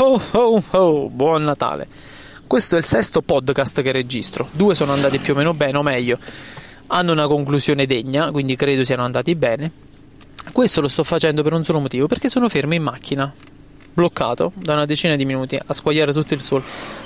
Ho 0.00 0.22
ho 0.30 0.62
ho, 0.70 1.08
buon 1.08 1.42
Natale. 1.42 1.88
Questo 2.46 2.76
è 2.76 2.78
il 2.78 2.84
sesto 2.84 3.20
podcast 3.20 3.82
che 3.82 3.90
registro. 3.90 4.48
Due 4.52 4.72
sono 4.72 4.92
andati 4.92 5.18
più 5.18 5.34
o 5.34 5.36
meno 5.36 5.54
bene, 5.54 5.76
o 5.76 5.82
meglio, 5.82 6.18
hanno 6.86 7.10
una 7.10 7.26
conclusione 7.26 7.84
degna, 7.84 8.30
quindi 8.30 8.54
credo 8.54 8.84
siano 8.84 9.02
andati 9.02 9.34
bene. 9.34 9.72
Questo 10.52 10.80
lo 10.80 10.86
sto 10.86 11.02
facendo 11.02 11.42
per 11.42 11.52
un 11.52 11.64
solo 11.64 11.80
motivo, 11.80 12.06
perché 12.06 12.28
sono 12.28 12.48
fermo 12.48 12.74
in 12.74 12.82
macchina, 12.84 13.32
bloccato 13.92 14.52
da 14.54 14.74
una 14.74 14.84
decina 14.84 15.16
di 15.16 15.24
minuti 15.24 15.58
a 15.66 15.72
squagliare 15.72 16.12
tutto 16.12 16.32
il 16.32 16.40
sole. 16.40 16.62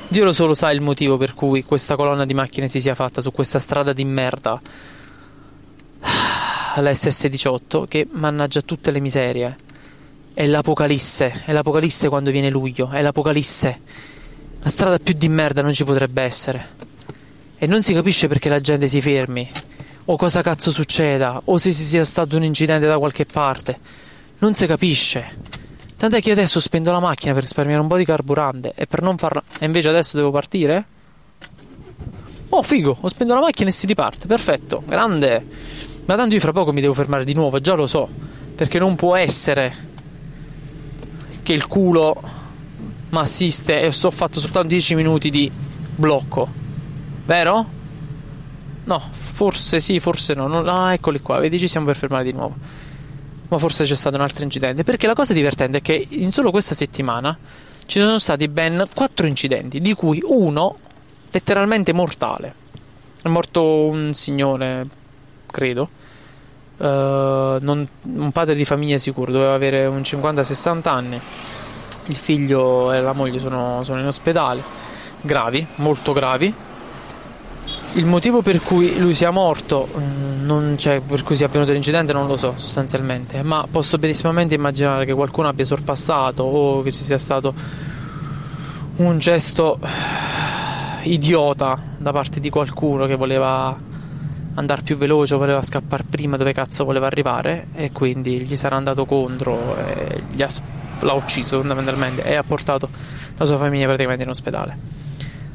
Dio 0.09 0.25
lo 0.25 0.35
solo 0.35 0.53
sa 0.53 0.71
il 0.71 0.83
motivo 0.83 1.17
per 1.17 1.33
cui 1.33 1.65
questa 1.65 1.97
colonna 1.97 2.27
di 2.27 2.35
macchine 2.35 2.69
si 2.69 2.79
sia 2.79 2.95
fatta 2.95 3.23
su 3.23 3.33
questa 3.33 3.59
strada 3.59 3.95
di 3.95 4.05
merda. 4.05 4.61
La 6.77 6.91
SS18 6.91 7.85
che 7.87 8.07
mannaggia 8.11 8.61
tutte 8.61 8.91
le 8.91 9.01
miserie. 9.01 9.57
È 10.35 10.47
l'apocalisse, 10.47 11.43
è 11.45 11.53
l'apocalisse 11.53 12.09
quando 12.09 12.31
viene 12.31 12.49
luglio, 12.49 12.89
è 12.89 13.03
l'apocalisse. 13.03 13.81
La 14.63 14.69
strada 14.71 14.97
più 14.97 15.13
di 15.13 15.29
merda 15.29 15.61
non 15.61 15.75
ci 15.75 15.85
potrebbe 15.85 16.23
essere. 16.23 16.69
E 17.59 17.67
non 17.67 17.83
si 17.83 17.93
capisce 17.93 18.29
perché 18.29 18.49
la 18.49 18.61
gente 18.61 18.87
si 18.87 19.03
fermi, 19.03 19.47
o 20.07 20.17
cosa 20.17 20.41
cazzo 20.41 20.71
succeda, 20.71 21.43
o 21.45 21.59
se 21.59 21.71
ci 21.71 21.83
sia 21.83 22.03
stato 22.03 22.37
un 22.37 22.45
incidente 22.45 22.87
da 22.87 22.97
qualche 22.97 23.27
parte. 23.27 23.79
Non 24.39 24.55
si 24.55 24.67
capisce. 24.67 25.37
Tant'è 25.99 26.23
che 26.23 26.29
io 26.29 26.35
adesso 26.35 26.61
spendo 26.61 26.91
la 26.93 26.99
macchina 26.99 27.35
per 27.35 27.43
risparmiare 27.43 27.83
un 27.83 27.89
po' 27.89 27.99
di 27.99 28.07
carburante 28.07 28.73
e 28.75 28.87
per 28.87 29.03
non 29.03 29.19
farla. 29.19 29.43
E 29.61 29.67
invece 29.67 29.91
adesso 29.91 30.17
devo 30.17 30.31
partire? 30.31 30.87
Oh, 32.49 32.63
figo, 32.63 32.97
ho 32.99 33.09
spento 33.09 33.35
la 33.35 33.41
macchina 33.41 33.69
e 33.69 33.73
si 33.73 33.87
riparte. 33.87 34.27
Perfetto, 34.27 34.83
grande. 34.87 35.47
Ma 36.07 36.17
tanto 36.17 36.35
io 36.35 36.41
fra 36.41 36.53
poco 36.53 36.73
mi 36.73 36.81
devo 36.81 36.95
fermare 36.95 37.25
di 37.25 37.35
nuovo, 37.35 37.61
già 37.61 37.75
lo 37.75 37.87
so. 37.87 38.09
Perché 38.55 38.79
non 38.79 38.97
può 38.97 39.15
essere 39.15 39.91
che 41.43 41.53
il 41.53 41.67
culo 41.67 42.21
mi 43.11 43.19
assiste 43.19 43.81
e 43.81 43.87
ho 43.87 44.11
fatto 44.11 44.41
soltanto 44.41 44.69
10 44.69 44.95
minuti 44.95 45.31
di 45.31 45.51
blocco. 45.95 46.49
Vero? 47.27 47.67
No, 48.85 48.99
forse 49.11 49.81
sì, 49.81 50.01
forse 50.01 50.35
no. 50.35 50.47
non... 50.47 50.69
Ah, 50.69 50.93
eccoli 50.93 51.21
qua, 51.21 51.39
vedi, 51.39 51.59
ci 51.59 51.69
siamo 51.69 51.87
per 51.87 51.97
fermare 51.97 52.25
di 52.25 52.33
nuovo. 52.33 52.55
Ma 53.49 53.59
forse 53.59 53.85
c'è 53.85 53.95
stato 53.95 54.17
un 54.17 54.23
altro 54.23 54.45
incidente. 54.45 54.83
Perché 54.83 55.07
la 55.07 55.15
cosa 55.15 55.33
divertente 55.33 55.79
è 55.79 55.83
che 55.83 56.07
in 56.11 56.33
solo 56.33 56.51
questa 56.51 56.75
settimana 56.75 57.37
ci 57.87 57.99
sono 57.99 58.19
stati 58.19 58.49
ben 58.49 58.87
4 58.93 59.27
incidenti, 59.27 59.81
di 59.81 59.95
cui 59.95 60.23
uno 60.25 60.75
letteralmente 61.31 61.93
mortale. 61.93 62.55
È 63.23 63.29
morto 63.29 63.87
un 63.87 64.15
signore, 64.15 64.87
credo 65.47 66.01
Uh, 66.77 67.59
non, 67.61 67.87
un 68.03 68.33
padre 68.33 68.55
di 68.55 68.65
famiglia 68.65 68.99
sicuro, 68.99 69.31
doveva 69.31 69.55
avere 69.55 69.87
un 69.87 70.01
50-60 70.01 70.89
anni. 70.89 71.21
Il 72.07 72.17
figlio 72.17 72.93
e 72.93 73.01
la 73.01 73.13
moglie 73.13 73.39
sono, 73.39 73.83
sono 73.85 74.01
in 74.01 74.07
ospedale, 74.07 74.63
gravi, 75.21 75.65
molto 75.77 76.13
gravi. 76.13 76.53
Il 77.95 78.07
motivo 78.07 78.43
per 78.43 78.61
cui 78.61 78.99
lui 78.99 79.15
sia 79.15 79.31
morto, 79.31 79.87
c'è, 80.77 81.01
per 81.01 81.23
cui 81.23 81.37
sia 81.37 81.47
avvenuto 81.47 81.73
l'incidente, 81.73 82.13
non 82.13 82.27
lo 82.27 82.37
so 82.37 82.55
sostanzialmente, 82.57 83.43
ma 83.43 83.67
posso 83.71 83.99
benissimamente 83.99 84.55
immaginare 84.55 85.05
che 85.05 85.13
qualcuno 85.13 85.49
abbia 85.49 85.65
sorpassato 85.65 86.43
o 86.43 86.83
che 86.83 86.91
ci 86.91 87.03
sia 87.03 87.19
stato 87.19 87.55
un 88.97 89.19
gesto 89.19 89.79
idiota 91.03 91.79
da 91.97 92.13
parte 92.13 92.41
di 92.41 92.51
qualcuno 92.51 93.07
che 93.07 93.17
voleva 93.17 93.77
andare 94.55 94.83
più 94.83 94.97
veloce, 94.97 95.37
voleva 95.37 95.63
scappare 95.63 96.05
prima 96.09 96.37
dove 96.37 96.53
cazzo 96.53 96.85
voleva 96.85 97.07
arrivare 97.07 97.69
e 97.75 97.93
quindi 97.93 98.43
gli 98.43 98.57
sarà 98.57 98.77
andato 98.77 99.05
contro 99.05 99.75
ha, 99.77 100.49
l'ha 101.01 101.13
ucciso 101.13 101.59
fondamentalmente 101.59 102.23
e 102.25 102.35
ha 102.35 102.43
portato 102.43 102.89
la 103.37 103.45
sua 103.45 103.59
famiglia 103.59 103.87
praticamente 103.87 104.25
in 104.25 104.31
ospedale. 104.31 104.77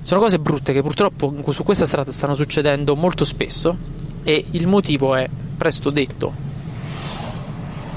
Sono 0.01 0.21
cose 0.21 0.39
brutte 0.39 0.73
che 0.73 0.81
purtroppo 0.81 1.33
su 1.51 1.63
questa 1.63 1.85
strada 1.85 2.11
stanno 2.11 2.33
succedendo 2.33 2.95
molto 2.95 3.25
spesso 3.25 3.77
e 4.23 4.45
il 4.51 4.67
motivo 4.67 5.15
è 5.15 5.29
presto 5.57 5.89
detto. 5.89 6.45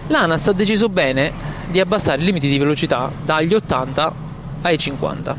L'ANAS 0.08 0.48
ha 0.48 0.52
deciso 0.52 0.88
bene 0.88 1.32
di 1.70 1.78
abbassare 1.78 2.20
i 2.20 2.24
limiti 2.24 2.48
di 2.48 2.58
velocità 2.58 3.10
dagli 3.24 3.54
80 3.54 4.12
ai 4.62 4.76
50. 4.76 5.36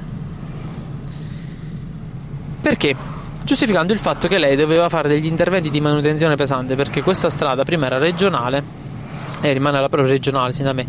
Perché? 2.61 2.95
Giustificando 3.51 3.91
il 3.91 3.99
fatto 3.99 4.29
che 4.29 4.37
lei 4.37 4.55
doveva 4.55 4.87
fare 4.87 5.09
degli 5.09 5.25
interventi 5.25 5.69
di 5.69 5.81
manutenzione 5.81 6.37
pesante 6.37 6.75
perché 6.75 7.03
questa 7.03 7.29
strada 7.29 7.65
prima 7.65 7.87
era 7.87 7.97
regionale 7.97 8.63
e 9.41 9.51
rimane 9.51 9.77
alla 9.77 9.89
regionale 9.91 10.53
sì, 10.53 10.63
da 10.63 10.71
me 10.71 10.87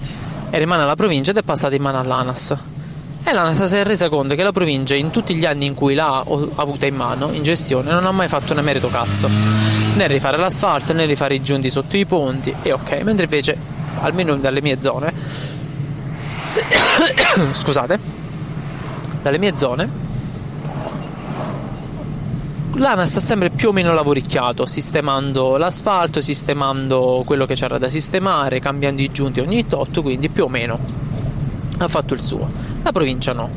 e 0.48 0.58
rimane 0.58 0.84
alla 0.84 0.94
provincia 0.94 1.32
ed 1.32 1.38
è 1.38 1.42
passata 1.42 1.74
in 1.74 1.82
mano 1.82 1.98
all'ANAS. 1.98 2.56
E 3.24 3.32
l'ANAS 3.32 3.64
si 3.64 3.74
è 3.74 3.82
resa 3.82 4.08
conto 4.08 4.36
che 4.36 4.44
la 4.44 4.52
provincia 4.52 4.94
in 4.94 5.10
tutti 5.10 5.34
gli 5.34 5.44
anni 5.44 5.66
in 5.66 5.74
cui 5.74 5.94
l'ha 5.94 6.24
avuta 6.54 6.86
in 6.86 6.94
mano 6.94 7.32
in 7.32 7.42
gestione 7.42 7.90
non 7.90 8.06
ha 8.06 8.12
mai 8.12 8.28
fatto 8.28 8.52
un 8.52 8.60
emerito 8.60 8.88
cazzo. 8.88 9.28
Né 9.96 10.06
rifare 10.06 10.36
l'asfalto 10.36 10.92
né 10.92 11.04
rifare 11.04 11.34
i 11.34 11.42
giunti 11.42 11.68
sotto 11.68 11.96
i 11.96 12.06
ponti 12.06 12.54
e 12.62 12.70
ok. 12.70 13.00
Mentre 13.02 13.24
invece 13.24 13.58
almeno 14.02 14.36
dalle 14.36 14.62
mie 14.62 14.80
zone 14.80 15.12
scusate 17.54 17.98
dalle 19.20 19.38
mie 19.38 19.56
zone 19.56 20.01
l'ANAS 22.74 23.16
ha 23.16 23.20
sempre 23.20 23.50
più 23.50 23.68
o 23.68 23.72
meno 23.72 23.92
lavoricchiato, 23.92 24.66
sistemando 24.66 25.56
l'asfalto, 25.56 26.20
sistemando 26.20 27.22
quello 27.24 27.46
che 27.46 27.54
c'era 27.54 27.78
da 27.78 27.88
sistemare, 27.88 28.60
cambiando 28.60 29.02
i 29.02 29.10
giunti 29.10 29.40
ogni 29.40 29.66
tot, 29.66 30.00
quindi 30.00 30.28
più 30.28 30.44
o 30.44 30.48
meno 30.48 30.78
ha 31.78 31.88
fatto 31.88 32.14
il 32.14 32.20
suo. 32.20 32.50
La 32.82 32.92
provincia 32.92 33.32
no. 33.32 33.50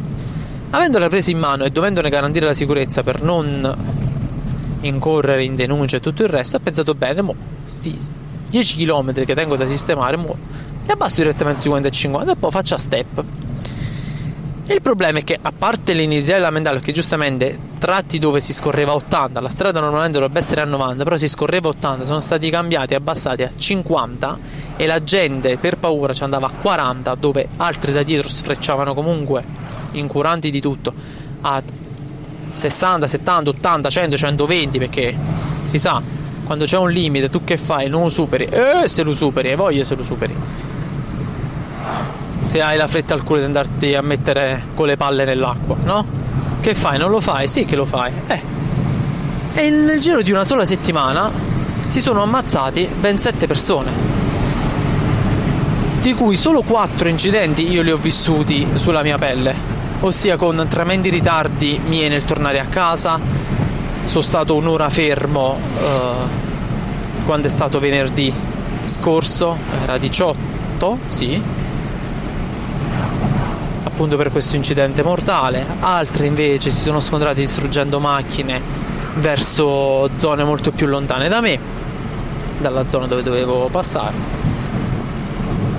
Avendola 0.72 1.08
presa 1.08 1.32
in 1.32 1.40
mano 1.40 1.64
e 1.64 1.70
dovendone 1.70 2.10
garantire 2.10 2.46
la 2.46 2.54
sicurezza 2.54 3.04
per 3.04 3.22
non 3.22 4.04
incorrere 4.82 5.44
in 5.44 5.56
denuncia 5.56 5.98
e 5.98 6.00
tutto 6.00 6.24
il 6.24 6.30
resto, 6.30 6.58
ha 6.58 6.60
pensato 6.60 6.94
bene, 6.94 7.22
mo, 7.22 7.36
sti 7.64 7.98
10 8.50 8.86
km 8.86 9.14
che 9.26 9.34
tengo 9.34 9.56
da 9.56 9.68
sistemare, 9.68 10.18
mo, 10.18 10.36
li 10.86 10.92
abbasso 10.92 11.16
direttamente 11.22 11.62
50 11.62 11.88
e 11.88 11.92
50 11.92 12.32
e 12.32 12.36
poi 12.36 12.52
faccio 12.52 12.76
a 12.76 12.78
step. 12.78 13.24
Il 14.68 14.82
problema 14.82 15.20
è 15.20 15.24
che, 15.24 15.38
a 15.40 15.52
parte 15.56 15.94
l'iniziale 15.94 16.42
lamentare, 16.42 16.80
che 16.80 16.92
giustamente 16.92 17.56
tratti 17.78 18.18
dove 18.18 18.40
si 18.40 18.52
scorreva 18.52 18.94
a 18.94 18.96
80, 18.96 19.40
la 19.40 19.50
strada 19.50 19.80
normalmente 19.80 20.18
dovrebbe 20.18 20.40
essere 20.40 20.62
a 20.62 20.66
90, 20.66 21.04
però 21.04 21.16
si 21.18 21.28
scorreva 21.28 21.68
a 21.68 21.72
80, 21.72 22.04
sono 22.04 22.20
stati 22.20 22.50
cambiati 22.50 22.94
e 22.94 22.96
abbassati 22.96 23.44
a 23.44 23.52
50 23.56 24.40
e 24.76 24.88
la 24.88 25.04
gente 25.04 25.58
per 25.58 25.78
paura 25.78 26.14
ci 26.14 26.24
andava 26.24 26.48
a 26.48 26.52
40, 26.52 27.14
dove 27.14 27.48
altri 27.58 27.92
da 27.92 28.02
dietro 28.02 28.28
sfrecciavano 28.28 28.96
comunque, 28.96 29.44
incuranti 29.94 30.50
di 30.50 30.60
tutto, 30.60 30.92
a 31.42 31.62
60, 32.52 33.06
70, 33.06 33.50
80, 33.52 33.90
100, 33.90 34.18
120, 34.18 34.80
perché 34.80 35.16
si 35.66 35.78
sa, 35.78 36.02
quando 36.44 36.66
c'è 36.66 36.78
un 36.80 36.90
limite, 36.90 37.30
tu 37.30 37.44
che 37.44 37.58
fai? 37.58 37.88
Non 37.88 38.02
lo 38.02 38.10
superi, 38.10 38.46
e 38.46 38.82
eh, 38.82 38.88
se 38.88 39.04
lo 39.04 39.14
superi, 39.14 39.52
e 39.52 39.56
voglio 39.56 39.84
se 39.84 39.94
lo 39.94 40.02
superi 40.02 40.36
se 42.46 42.62
hai 42.62 42.78
la 42.78 42.86
fretta 42.86 43.16
al 43.16 43.24
culo 43.24 43.40
di 43.40 43.46
andarti 43.46 43.96
a 43.96 44.02
mettere 44.02 44.68
con 44.76 44.86
le 44.86 44.98
palle 44.98 45.26
nell'acqua, 45.26 45.76
no? 45.84 46.06
Che 46.62 46.76
fai? 46.76 47.00
Non 47.00 47.10
lo 47.10 47.20
fai? 47.20 47.48
Sì 47.48 47.66
che 47.66 47.76
lo 47.76 47.86
fai. 47.86 48.12
Eh. 48.28 48.42
E 49.56 49.70
nel 49.72 50.00
giro 50.00 50.22
di 50.22 50.32
una 50.32 50.44
sola 50.44 50.64
settimana 50.64 51.32
si 51.88 52.00
sono 52.00 52.22
ammazzati 52.22 52.88
ben 53.00 53.18
sette 53.18 53.48
persone. 53.48 53.92
Di 56.02 56.14
cui 56.14 56.36
solo 56.36 56.62
quattro 56.62 57.10
incidenti 57.10 57.68
io 57.68 57.82
li 57.82 57.90
ho 57.90 57.98
vissuti 57.98 58.68
sulla 58.74 59.02
mia 59.02 59.18
pelle, 59.18 59.56
ossia 60.02 60.38
con 60.38 60.68
tremendi 60.70 61.10
ritardi 61.10 61.82
miei 61.88 62.10
nel 62.10 62.26
tornare 62.26 62.60
a 62.60 62.66
casa. 62.66 63.20
Sono 64.06 64.24
stato 64.24 64.54
un'ora 64.54 64.88
fermo 64.90 65.58
eh, 65.80 67.24
quando 67.26 67.48
è 67.48 67.50
stato 67.50 67.80
venerdì 67.80 68.32
scorso, 68.84 69.58
era 69.82 69.98
18, 69.98 71.00
sì, 71.08 71.42
appunto 73.86 74.18
per 74.18 74.32
questo 74.32 74.56
incidente 74.56 75.04
mortale, 75.04 75.66
altre 75.80 76.26
invece 76.26 76.72
si 76.72 76.82
sono 76.82 77.00
scontrate 77.00 77.40
distruggendo 77.40 78.00
macchine 78.00 78.60
verso 79.16 80.10
zone 80.16 80.44
molto 80.44 80.72
più 80.72 80.88
lontane 80.88 81.30
da 81.30 81.40
me, 81.40 81.58
dalla 82.60 82.88
zona 82.88 83.06
dove 83.08 83.24
dovevo 83.24 83.70
passare. 83.72 84.14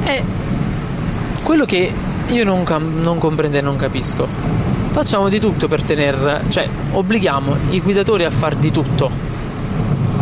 E 0.04 0.24
quello 1.42 1.64
che 1.64 1.92
io 2.28 2.44
non, 2.44 2.64
non 3.02 3.18
comprendo 3.18 3.58
e 3.58 3.60
non 3.60 3.76
capisco, 3.76 4.26
facciamo 4.92 5.28
di 5.28 5.38
tutto 5.38 5.68
per 5.68 5.84
tenere, 5.84 6.42
cioè 6.48 6.68
obblighiamo 6.92 7.56
i 7.70 7.80
guidatori 7.80 8.24
a 8.24 8.30
far 8.30 8.54
di 8.54 8.70
tutto 8.70 9.34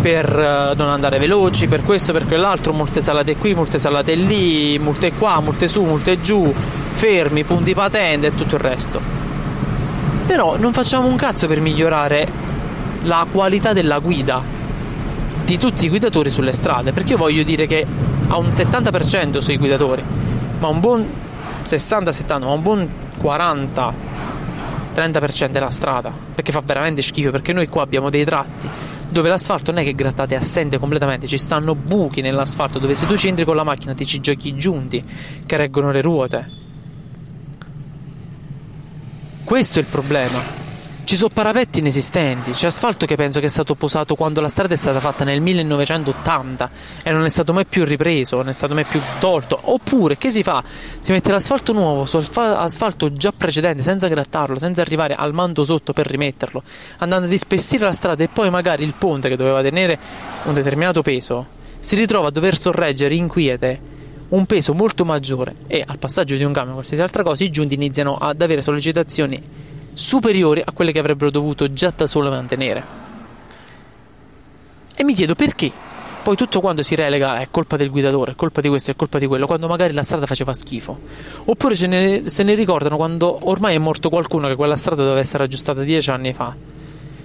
per 0.05 0.27
eh, 0.27 0.75
non 0.77 0.89
andare 0.89 1.19
veloci, 1.19 1.67
per 1.67 1.83
questo, 1.83 2.13
per 2.13 2.27
quell'altro, 2.27 2.75
multe 2.75 3.01
salate 3.01 3.37
qui, 3.37 3.55
multe 3.55 3.79
salate 3.79 4.15
lì, 4.15 4.79
multe 4.79 5.13
qua, 5.13 5.41
multe 5.41 5.67
su, 5.67 5.83
multe 5.83 6.21
giù, 6.21 6.53
fermi, 6.95 7.45
punti 7.45 7.75
patente 7.75 8.29
e 8.29 8.35
tutto 8.35 8.55
il 8.55 8.61
resto. 8.61 9.01
Però 10.27 10.57
non 10.57 10.73
facciamo 10.73 11.07
un 11.07 11.17
cazzo 11.17 11.47
per 11.47 11.61
migliorare 11.61 12.27
la 13.03 13.27
qualità 13.31 13.73
della 13.73 13.99
guida 13.99 14.43
di 15.45 15.59
tutti 15.59 15.85
i 15.85 15.89
guidatori 15.91 16.31
sulle 16.31 16.53
strade, 16.53 16.93
perché 16.93 17.13
io 17.13 17.19
voglio 17.19 17.43
dire 17.43 17.67
che 17.67 17.87
a 18.29 18.39
un 18.39 18.47
70% 18.47 19.39
sui 19.39 19.59
guidatori, 19.59 20.03
ma 20.59 20.69
un 20.69 20.81
buon 20.81 21.07
60-70, 21.65 22.39
ma 22.41 22.53
un 22.53 22.63
buon 22.63 22.93
40 23.19 24.13
30% 24.95 25.51
della 25.51 25.71
strada 25.71 26.13
perché 26.35 26.53
fa 26.53 26.63
veramente 26.65 27.03
schifo 27.03 27.33
perché 27.33 27.53
noi 27.53 27.67
qua 27.67 27.83
abbiamo 27.83 28.11
dei 28.11 28.25
tratti 28.25 28.69
dove 29.09 29.29
l'asfalto 29.29 29.73
non 29.73 29.81
è 29.81 29.85
che 29.85 29.95
grattate 29.95 30.35
è 30.35 30.39
assente 30.39 30.79
completamente 30.79 31.27
ci 31.27 31.37
stanno 31.37 31.75
buchi 31.75 32.21
nell'asfalto 32.21 32.79
dove 32.79 32.95
se 32.95 33.07
tu 33.07 33.17
ci 33.17 33.27
entri 33.27 33.45
con 33.45 33.57
la 33.57 33.65
macchina 33.65 33.93
ti 33.95 34.07
ci 34.07 34.21
giochi 34.21 34.55
giunti 34.55 35.03
che 35.45 35.57
reggono 35.57 35.91
le 35.91 36.01
ruote 36.01 36.63
questo 39.45 39.79
è 39.79 39.83
il 39.83 39.89
problema 39.89 40.63
ci 41.05 41.17
sono 41.17 41.29
parapetti 41.33 41.81
inesistenti, 41.81 42.53
c'è 42.53 42.67
asfalto 42.67 43.05
che 43.05 43.15
penso 43.15 43.39
che 43.39 43.47
è 43.47 43.51
stato 43.51 43.75
posato 43.75 44.15
quando 44.15 44.41
la 44.41 44.49
strada 44.49 44.73
è 44.73 44.77
stata 44.77 45.01
fatta 45.01 45.23
nel 45.23 45.43
1980 45.43 46.71
e 47.03 47.13
non 47.13 47.25
è 47.25 47.29
stato 47.29 47.53
mai 47.53 47.67
più 47.67 47.85
ripreso, 47.85 48.37
non 48.37 48.49
è 48.49 48.55
stato 48.55 48.73
mai 48.73 48.85
più 48.85 49.01
tolto. 49.19 49.59
Oppure 49.65 50.17
che 50.17 50.31
si 50.31 50.43
fa? 50.43 50.65
Si 50.99 51.13
mette 51.13 51.31
l'asfalto 51.31 51.75
nuovo 51.75 52.07
su 52.07 52.17
asfalto 52.17 53.13
già 53.13 53.33
precedente 53.37 53.83
senza 53.83 54.09
grattarlo, 54.09 54.59
senza 54.59 54.81
arrivare 54.81 55.15
al 55.15 55.35
mando 55.35 55.63
sotto 55.65 55.93
per 55.93 56.07
rimetterlo, 56.07 56.63
andando 56.99 57.27
ad 57.27 57.33
ispessire 57.33 57.85
la 57.85 57.93
strada 57.93 58.25
e 58.25 58.29
poi 58.29 58.49
magari 58.49 58.83
il 58.83 58.95
ponte 58.97 59.29
che 59.29 59.37
doveva 59.37 59.61
tenere 59.61 59.99
un 60.45 60.55
determinato 60.55 61.03
peso 61.03 61.63
si 61.81 61.97
ritrova 61.97 62.29
a 62.29 62.31
dover 62.31 62.57
sorreggere 62.57 63.15
inquiete 63.15 63.93
un 64.29 64.47
peso 64.47 64.75
molto 64.75 65.05
maggiore 65.05 65.55
e 65.67 65.85
al 65.87 65.99
passaggio 65.99 66.37
di 66.37 66.45
un 66.45 66.53
camion 66.53 66.73
o 66.73 66.75
qualsiasi 66.75 67.03
altra 67.03 67.23
cosa 67.23 67.45
i 67.45 67.51
giunti 67.51 67.75
iniziano 67.75 68.17
ad 68.17 68.41
avere 68.41 68.63
sollecitazioni 68.63 69.43
superiori 69.93 70.63
a 70.65 70.73
quelle 70.73 70.93
che 70.93 70.99
avrebbero 70.99 71.31
dovuto 71.31 71.73
già 71.73 71.93
da 71.95 72.07
solo 72.07 72.31
mantenere. 72.31 73.03
E 74.97 75.05
mi 75.05 75.15
chiedo 75.15 75.35
perché 75.35 75.71
poi 76.25 76.37
tutto 76.37 76.61
quanto 76.61 76.83
si 76.83 76.95
relega 76.95 77.41
è 77.41 77.49
colpa 77.51 77.77
del 77.77 77.91
guidatore, 77.91 78.33
è 78.33 78.35
colpa 78.35 78.63
di 78.63 78.69
questo, 78.69 78.91
è 78.91 78.97
colpa 78.97 79.19
di 79.19 79.27
quello, 79.27 79.47
quando 79.47 79.69
magari 79.69 79.93
la 79.93 80.03
strada 80.03 80.25
faceva 80.25 80.55
schifo. 80.55 80.99
Oppure 81.45 81.75
ne, 81.87 82.23
se 82.31 82.43
ne 82.43 82.55
ricordano 82.55 82.97
quando 82.97 83.39
ormai 83.43 83.75
è 83.75 83.79
morto 83.79 84.09
qualcuno 84.09 84.49
che 84.49 84.57
quella 84.57 84.77
strada 84.77 85.03
doveva 85.03 85.21
essere 85.21 85.45
aggiustata 85.45 85.83
dieci 85.83 86.11
anni 86.11 86.33
fa. 86.33 86.74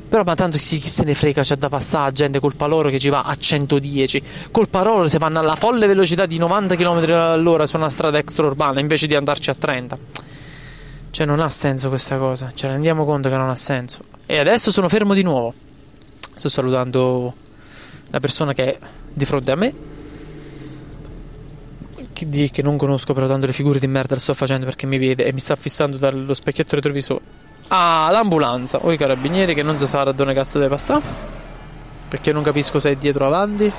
Però 0.10 0.24
ma 0.24 0.34
tanto 0.34 0.58
chi, 0.58 0.80
chi 0.80 0.90
se 0.90 1.04
ne 1.04 1.14
frega, 1.14 1.44
c'è 1.44 1.56
da 1.56 1.70
passare 1.70 2.12
gente, 2.14 2.40
colpa 2.40 2.66
loro 2.66 2.90
che 2.90 2.98
ci 2.98 3.10
va 3.10 3.22
a 3.22 3.36
110, 3.36 4.24
colpa 4.50 4.82
loro 4.82 5.08
se 5.08 5.20
vanno 5.20 5.38
alla 5.38 5.56
folle 5.56 5.86
velocità 5.86 6.26
di 6.26 6.40
90 6.40 6.76
km 6.76 7.12
all'ora 7.12 7.68
su 7.68 7.76
una 7.76 7.92
strada 7.92 8.18
extraurbana 8.18 8.80
invece 8.80 9.06
di 9.06 9.14
andarci 9.14 9.52
a 9.52 9.54
30. 9.54 9.98
Cioè 11.12 11.26
non 11.28 11.40
ha 11.40 11.50
senso 11.50 11.90
questa 11.90 12.18
cosa, 12.18 12.52
ci 12.56 12.66
rendiamo 12.66 13.06
conto 13.06 13.30
che 13.30 13.38
non 13.38 13.50
ha 13.50 13.56
senso. 13.56 14.02
E 14.26 14.40
adesso 14.40 14.72
sono 14.72 14.90
fermo 14.90 15.14
di 15.14 15.22
nuovo. 15.22 15.54
Sto 16.34 16.50
salutando 16.50 17.36
la 18.10 18.20
persona 18.20 18.54
che 18.54 18.64
è 18.64 18.80
di 19.14 19.26
fronte 19.26 19.52
a 19.52 19.56
me. 19.56 19.74
Che, 22.14 22.50
che 22.52 22.62
non 22.64 22.78
conosco, 22.78 23.14
però 23.14 23.28
tanto 23.28 23.46
le 23.46 23.54
figure 23.54 23.78
di 23.78 23.88
merda 23.88 24.16
le 24.16 24.22
sto 24.22 24.34
facendo 24.34 24.66
perché 24.66 24.88
mi 24.88 24.98
vede 24.98 25.26
e 25.26 25.34
mi 25.34 25.40
sta 25.40 25.56
fissando 25.56 25.98
dallo 25.98 26.34
specchietto 26.34 26.76
retrovisore. 26.76 27.29
Ah, 27.70 28.10
l'ambulanza 28.12 28.80
o 28.82 28.92
i 28.92 28.98
carabinieri 28.98 29.54
che 29.54 29.62
non 29.62 29.78
si 29.78 29.86
sa 29.86 30.04
da 30.04 30.12
dove 30.12 30.34
cazzo 30.34 30.58
deve 30.58 30.72
passare. 30.72 31.02
Perché 32.10 32.32
non 32.32 32.42
capisco 32.42 32.80
se 32.80 32.92
è 32.92 32.96
dietro 32.96 33.26
o 33.26 33.28
avanti. 33.28 33.72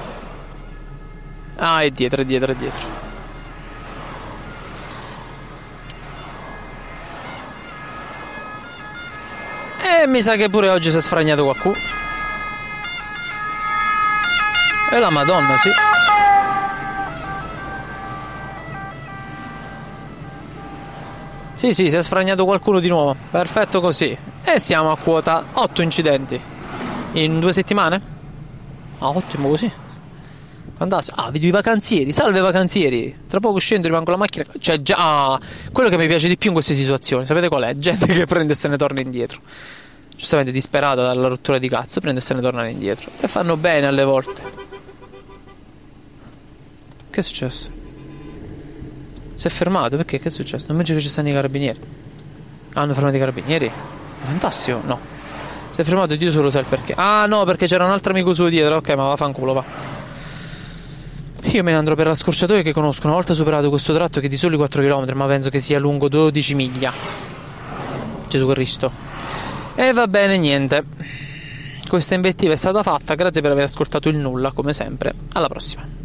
Ah, 1.57 1.83
è 1.83 1.91
dietro, 1.91 2.23
è 2.23 2.25
dietro, 2.25 2.53
è 2.53 2.55
dietro. 2.55 2.81
E 9.83 10.07
mi 10.07 10.23
sa 10.23 10.37
che 10.37 10.49
pure 10.49 10.69
oggi 10.69 10.91
si 10.91 10.97
è 10.97 11.01
sfragnato 11.01 11.43
qualcuno. 11.43 11.77
E 14.93 14.99
la 14.99 15.11
madonna, 15.11 15.57
sì. 15.57 15.90
Sì, 21.61 21.75
sì, 21.75 21.91
si 21.91 21.97
è 21.97 22.01
sfragnato 22.01 22.47
qualcuno 22.47 22.81
di 22.81 22.89
nuovo. 22.89 23.15
Perfetto 23.31 23.83
così. 23.83 24.17
E 24.45 24.59
siamo 24.59 24.93
a 24.93 24.97
quota 24.97 25.45
8 25.53 25.83
incidenti. 25.83 26.41
In 27.13 27.39
due 27.39 27.53
settimane? 27.53 28.01
Ah, 29.01 29.11
ottimo 29.11 29.51
così. 29.51 29.71
Fantastico. 30.79 31.21
Ah, 31.21 31.31
vedo 31.31 31.45
i 31.45 31.51
vacanzieri. 31.51 32.15
Salve 32.15 32.41
vacanzieri. 32.41 33.15
Tra 33.29 33.41
poco 33.41 33.59
scendo, 33.59 33.89
rimango 33.89 34.07
con 34.07 34.15
la 34.15 34.21
macchina. 34.21 34.47
Cioè, 34.59 34.81
già. 34.81 34.97
Ah, 34.97 35.41
quello 35.71 35.91
che 35.91 35.99
mi 35.99 36.07
piace 36.07 36.29
di 36.29 36.39
più 36.39 36.49
in 36.49 36.55
queste 36.55 36.73
situazioni, 36.73 37.27
sapete 37.27 37.49
qual 37.49 37.65
è? 37.65 37.75
Gente 37.75 38.07
che 38.07 38.25
prende 38.25 38.55
e 38.55 38.57
se 38.57 38.69
ne 38.69 38.79
torna 38.79 39.03
indietro 39.03 39.43
giustamente 40.17 40.53
disperata 40.53 41.03
dalla 41.03 41.29
rottura 41.29 41.59
di 41.59 41.69
cazzo, 41.69 42.01
prende 42.01 42.21
e 42.21 42.23
se 42.23 42.33
ne 42.33 42.41
tornano 42.41 42.69
indietro. 42.69 43.11
E 43.21 43.29
fanno 43.29 43.59
bene 43.59 43.87
alle 43.87 44.05
volte. 44.05 44.43
Che 47.11 47.21
è 47.21 47.23
successo? 47.23 47.80
Si 49.41 49.47
è 49.47 49.51
fermato? 49.51 49.97
Perché? 49.97 50.21
Che 50.21 50.29
è 50.29 50.31
successo? 50.31 50.67
Non 50.69 50.77
vedo 50.77 50.93
che 50.93 51.01
ci 51.01 51.09
stanno 51.09 51.31
i 51.31 51.33
carabinieri. 51.33 51.81
Hanno 52.75 52.93
fermato 52.93 53.17
i 53.17 53.19
carabinieri? 53.19 53.73
Fantastico, 54.21 54.83
no. 54.85 54.99
Si 55.71 55.81
è 55.81 55.85
fermato 55.85 56.15
Dio 56.15 56.31
solo 56.31 56.51
sa 56.51 56.59
il 56.59 56.67
perché. 56.67 56.93
Ah 56.95 57.25
no, 57.25 57.45
perché 57.45 57.67
c'era 57.67 57.87
un 57.87 57.91
altro 57.91 58.13
amico 58.13 58.35
suo 58.35 58.51
dietro. 58.51 58.77
Ok, 58.77 58.91
ma 58.91 59.05
vaffanculo, 59.05 59.55
va. 59.55 59.65
Io 61.41 61.63
me 61.63 61.71
ne 61.71 61.79
andrò 61.79 61.95
per 61.95 62.09
la 62.09 62.15
scorciatoia 62.15 62.61
che 62.61 62.75
conosco. 62.75 63.07
Una 63.07 63.17
volta 63.17 63.33
superato 63.33 63.71
questo 63.71 63.95
tratto 63.95 64.21
che 64.21 64.27
è 64.27 64.29
di 64.29 64.37
soli 64.37 64.59
4 64.59 64.83
km, 64.83 65.11
ma 65.15 65.25
penso 65.25 65.49
che 65.49 65.59
sia 65.59 65.79
lungo 65.79 66.11
12 66.11 66.55
miglia. 66.55 66.93
Gesù 68.29 68.47
Cristo. 68.47 68.93
E 69.75 69.91
va 69.95 70.07
bene, 70.07 70.37
niente. 70.37 70.85
Questa 71.89 72.15
invettiva 72.15 72.53
è 72.53 72.57
stata 72.57 72.83
fatta, 72.83 73.15
grazie 73.15 73.41
per 73.41 73.53
aver 73.53 73.65
ascoltato 73.65 74.11
il 74.11 74.19
nulla, 74.19 74.53
come 74.53 74.75
sempre. 74.75 75.15
Alla 75.33 75.49
prossima. 75.49 76.00